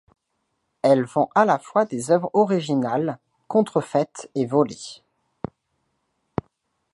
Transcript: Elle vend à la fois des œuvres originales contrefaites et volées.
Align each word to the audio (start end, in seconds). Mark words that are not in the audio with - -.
Elle 0.81 1.03
vend 1.03 1.29
à 1.35 1.45
la 1.45 1.59
fois 1.59 1.85
des 1.85 2.09
œuvres 2.09 2.31
originales 2.33 3.19
contrefaites 3.47 4.31
et 4.33 4.47
volées. 4.47 5.03